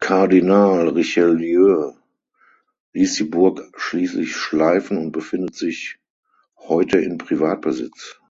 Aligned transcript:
Kardinal 0.00 0.88
Richelieu 0.88 1.92
ließ 2.92 3.14
die 3.14 3.22
Burg 3.22 3.60
schließlich 3.76 4.34
schleifen 4.34 4.98
und 4.98 5.12
befindet 5.12 5.54
sich 5.54 6.00
heute 6.56 6.98
in 6.98 7.18
Privatbesitz. 7.18 8.18